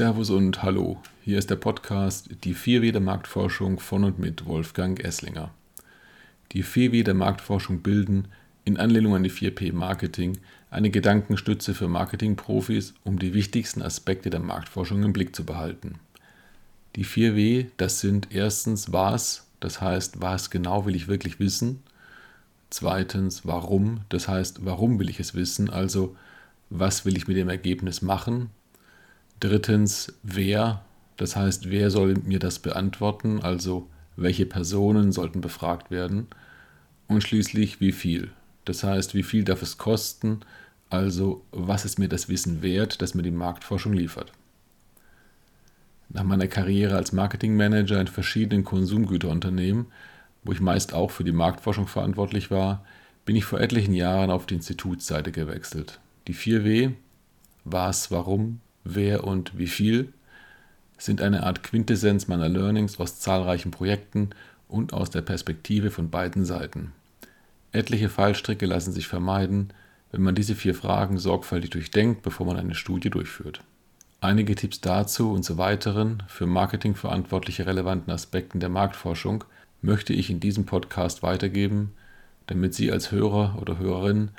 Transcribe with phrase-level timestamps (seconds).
[0.00, 0.96] Servus und Hallo.
[1.22, 5.50] Hier ist der Podcast Die 4W der Marktforschung von und mit Wolfgang Esslinger.
[6.52, 8.28] Die 4W der Marktforschung bilden,
[8.64, 10.38] in Anlehnung an die 4P Marketing,
[10.70, 15.96] eine Gedankenstütze für Marketingprofis, um die wichtigsten Aspekte der Marktforschung im Blick zu behalten.
[16.96, 21.82] Die 4W, das sind erstens was, das heißt, was genau will ich wirklich wissen.
[22.70, 26.16] Zweitens, warum, das heißt, warum will ich es wissen, also
[26.70, 28.48] was will ich mit dem Ergebnis machen,
[29.40, 30.82] Drittens, wer,
[31.16, 36.28] das heißt, wer soll mir das beantworten, also welche Personen sollten befragt werden.
[37.08, 38.30] Und schließlich, wie viel,
[38.66, 40.40] das heißt, wie viel darf es kosten,
[40.90, 44.32] also was ist mir das Wissen wert, das mir die Marktforschung liefert.
[46.10, 49.86] Nach meiner Karriere als Marketingmanager in verschiedenen Konsumgüterunternehmen,
[50.42, 52.84] wo ich meist auch für die Marktforschung verantwortlich war,
[53.24, 56.00] bin ich vor etlichen Jahren auf die Institutsseite gewechselt.
[56.26, 56.92] Die 4W,
[57.64, 60.12] was, warum, wer und wie viel
[60.98, 64.30] sind eine Art Quintessenz meiner Learnings aus zahlreichen Projekten
[64.68, 66.92] und aus der Perspektive von beiden Seiten.
[67.72, 69.72] Etliche Fallstricke lassen sich vermeiden,
[70.12, 73.62] wenn man diese vier Fragen sorgfältig durchdenkt, bevor man eine Studie durchführt.
[74.20, 79.44] Einige Tipps dazu und zu weiteren für marketingverantwortliche relevanten Aspekten der Marktforschung
[79.82, 81.94] möchte ich in diesem Podcast weitergeben,
[82.46, 84.30] damit Sie als Hörer oder Hörerin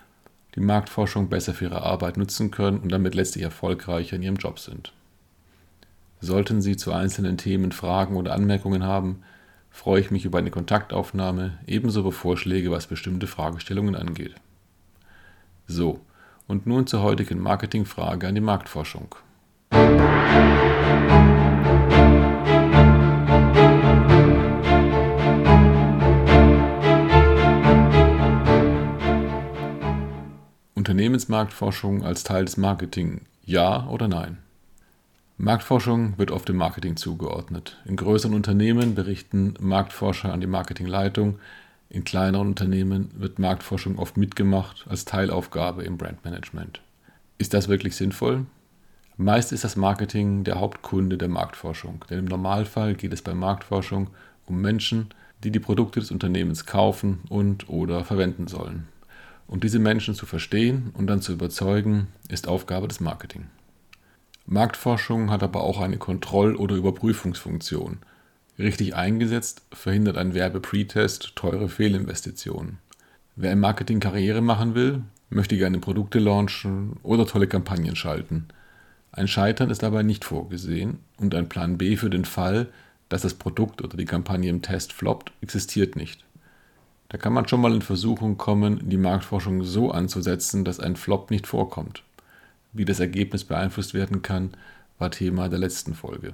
[0.56, 4.60] die Marktforschung besser für ihre Arbeit nutzen können und damit letztlich erfolgreicher in ihrem Job
[4.60, 4.94] sind.
[6.20, 9.24] Sollten Sie zu einzelnen Themen Fragen oder Anmerkungen haben,
[9.72, 14.36] freue ich mich über eine Kontaktaufnahme, ebenso über Vorschläge, was bestimmte Fragestellungen angeht.
[15.68, 16.02] So,
[16.48, 19.16] und nun zur heutigen Marketingfrage an die Marktforschung.
[30.92, 33.22] Unternehmensmarktforschung als Teil des Marketing?
[33.46, 34.40] Ja oder nein?
[35.38, 37.78] Marktforschung wird oft dem Marketing zugeordnet.
[37.86, 41.40] In größeren Unternehmen berichten Marktforscher an die Marketingleitung.
[41.88, 46.82] In kleineren Unternehmen wird Marktforschung oft mitgemacht als Teilaufgabe im Brandmanagement.
[47.38, 48.46] Ist das wirklich sinnvoll?
[49.16, 54.10] Meist ist das Marketing der Hauptkunde der Marktforschung, denn im Normalfall geht es bei Marktforschung
[54.46, 55.14] um Menschen,
[55.46, 58.90] die die Produkte des Unternehmens kaufen und oder verwenden sollen.
[59.52, 63.48] Und diese Menschen zu verstehen und dann zu überzeugen, ist Aufgabe des Marketing.
[64.46, 67.98] Marktforschung hat aber auch eine Kontroll- oder Überprüfungsfunktion.
[68.58, 72.78] Richtig eingesetzt verhindert ein Werbe-Pretest teure Fehlinvestitionen.
[73.36, 78.48] Wer im Marketing Karriere machen will, möchte gerne Produkte launchen oder tolle Kampagnen schalten.
[79.12, 82.70] Ein Scheitern ist dabei nicht vorgesehen und ein Plan B für den Fall,
[83.10, 86.24] dass das Produkt oder die Kampagne im Test floppt, existiert nicht.
[87.12, 91.30] Da kann man schon mal in Versuchung kommen, die Marktforschung so anzusetzen, dass ein Flop
[91.30, 92.04] nicht vorkommt.
[92.72, 94.52] Wie das Ergebnis beeinflusst werden kann,
[94.98, 96.34] war Thema der letzten Folge.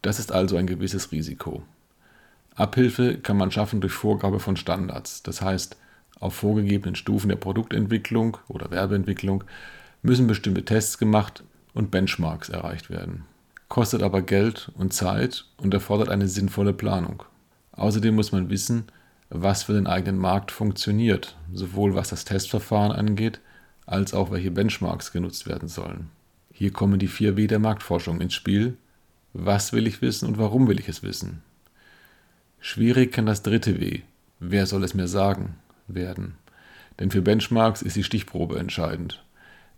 [0.00, 1.64] Das ist also ein gewisses Risiko.
[2.54, 5.22] Abhilfe kann man schaffen durch Vorgabe von Standards.
[5.22, 5.76] Das heißt,
[6.18, 9.44] auf vorgegebenen Stufen der Produktentwicklung oder Werbeentwicklung
[10.00, 11.44] müssen bestimmte Tests gemacht
[11.74, 13.26] und Benchmarks erreicht werden.
[13.68, 17.22] Kostet aber Geld und Zeit und erfordert eine sinnvolle Planung.
[17.72, 18.86] Außerdem muss man wissen,
[19.30, 23.40] was für den eigenen Markt funktioniert, sowohl was das Testverfahren angeht,
[23.86, 26.10] als auch welche Benchmarks genutzt werden sollen.
[26.52, 28.76] Hier kommen die 4W der Marktforschung ins Spiel.
[29.32, 31.42] Was will ich wissen und warum will ich es wissen?
[32.60, 34.00] Schwierig kann das dritte W,
[34.40, 35.56] wer soll es mir sagen,
[35.86, 36.36] werden.
[36.98, 39.22] Denn für Benchmarks ist die Stichprobe entscheidend.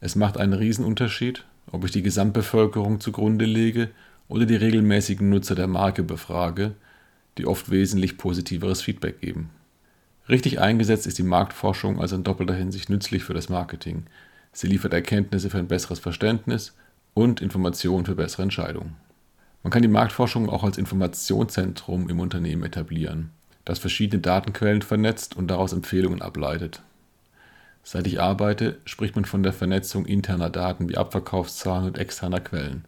[0.00, 3.90] Es macht einen Riesenunterschied, ob ich die Gesamtbevölkerung zugrunde lege
[4.28, 6.74] oder die regelmäßigen Nutzer der Marke befrage,
[7.38, 9.50] die oft wesentlich positiveres Feedback geben.
[10.28, 14.04] Richtig eingesetzt ist die Marktforschung also in doppelter Hinsicht nützlich für das Marketing.
[14.52, 16.74] Sie liefert Erkenntnisse für ein besseres Verständnis
[17.14, 18.96] und Informationen für bessere Entscheidungen.
[19.62, 23.30] Man kann die Marktforschung auch als Informationszentrum im Unternehmen etablieren,
[23.64, 26.82] das verschiedene Datenquellen vernetzt und daraus Empfehlungen ableitet.
[27.82, 32.84] Seit ich arbeite, spricht man von der Vernetzung interner Daten wie Abverkaufszahlen und externer Quellen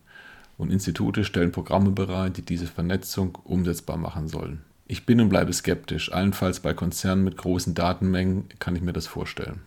[0.61, 4.61] und Institute stellen Programme bereit, die diese Vernetzung umsetzbar machen sollen.
[4.87, 9.07] Ich bin und bleibe skeptisch, allenfalls bei Konzernen mit großen Datenmengen kann ich mir das
[9.07, 9.63] vorstellen.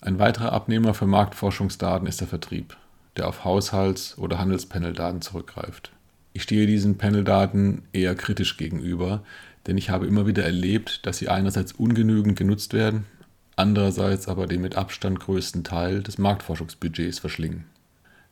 [0.00, 2.76] Ein weiterer Abnehmer für Marktforschungsdaten ist der Vertrieb,
[3.16, 5.92] der auf Haushalts- oder Handelspanel-Daten zurückgreift.
[6.32, 9.22] Ich stehe diesen Panel-Daten eher kritisch gegenüber,
[9.68, 13.04] denn ich habe immer wieder erlebt, dass sie einerseits ungenügend genutzt werden,
[13.54, 17.64] andererseits aber den mit Abstand größten Teil des Marktforschungsbudgets verschlingen.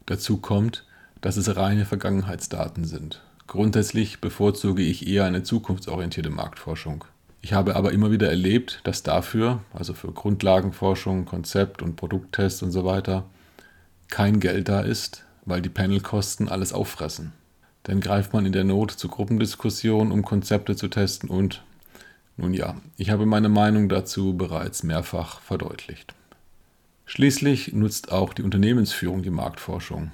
[0.06, 0.84] Dazu kommt,
[1.24, 3.22] dass es reine Vergangenheitsdaten sind.
[3.46, 7.06] Grundsätzlich bevorzuge ich eher eine zukunftsorientierte Marktforschung.
[7.40, 12.72] Ich habe aber immer wieder erlebt, dass dafür, also für Grundlagenforschung, Konzept- und Produkttests und
[12.72, 13.24] so weiter,
[14.08, 17.32] kein Geld da ist, weil die Panelkosten alles auffressen.
[17.84, 21.62] Dann greift man in der Not zu Gruppendiskussionen, um Konzepte zu testen und,
[22.36, 26.14] nun ja, ich habe meine Meinung dazu bereits mehrfach verdeutlicht.
[27.06, 30.12] Schließlich nutzt auch die Unternehmensführung die Marktforschung,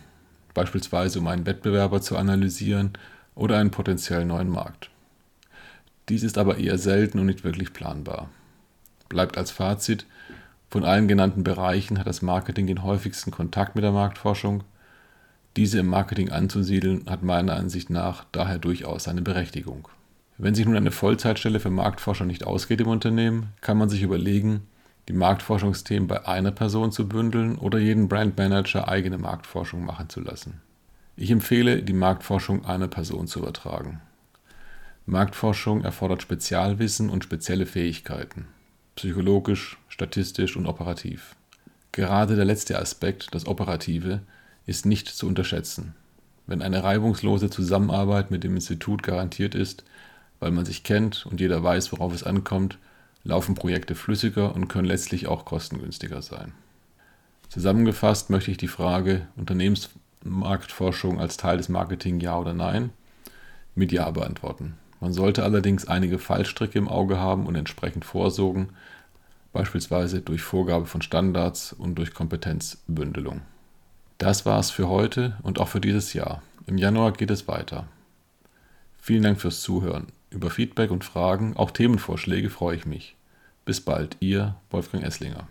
[0.55, 2.93] beispielsweise um einen Wettbewerber zu analysieren
[3.35, 4.91] oder einen potenziell neuen Markt.
[6.09, 8.29] Dies ist aber eher selten und nicht wirklich planbar.
[9.09, 10.07] Bleibt als Fazit,
[10.69, 14.63] von allen genannten Bereichen hat das Marketing den häufigsten Kontakt mit der Marktforschung.
[15.57, 19.89] Diese im Marketing anzusiedeln, hat meiner Ansicht nach daher durchaus seine Berechtigung.
[20.39, 24.63] Wenn sich nun eine Vollzeitstelle für Marktforscher nicht ausgeht im Unternehmen, kann man sich überlegen,
[25.11, 30.61] die Marktforschungsthemen bei einer Person zu bündeln oder jeden Brandmanager eigene Marktforschung machen zu lassen.
[31.17, 34.01] Ich empfehle, die Marktforschung einer Person zu übertragen.
[35.07, 38.47] Marktforschung erfordert Spezialwissen und spezielle Fähigkeiten
[38.95, 41.35] psychologisch, statistisch und operativ.
[41.91, 44.21] Gerade der letzte Aspekt, das Operative,
[44.67, 45.95] ist nicht zu unterschätzen.
[46.47, 49.85] Wenn eine reibungslose Zusammenarbeit mit dem Institut garantiert ist,
[50.39, 52.79] weil man sich kennt und jeder weiß, worauf es ankommt,
[53.25, 56.53] laufen Projekte flüssiger und können letztlich auch kostengünstiger sein.
[57.49, 62.91] Zusammengefasst möchte ich die Frage Unternehmensmarktforschung als Teil des Marketing ja oder nein
[63.75, 64.77] mit ja beantworten.
[65.01, 68.71] Man sollte allerdings einige Fallstricke im Auge haben und entsprechend vorsorgen,
[69.53, 73.41] beispielsweise durch Vorgabe von Standards und durch Kompetenzbündelung.
[74.19, 76.43] Das war's für heute und auch für dieses Jahr.
[76.67, 77.89] Im Januar geht es weiter.
[78.99, 80.09] Vielen Dank fürs Zuhören.
[80.31, 83.17] Über Feedback und Fragen, auch Themenvorschläge freue ich mich.
[83.65, 85.49] Bis bald, Ihr Wolfgang Esslinger.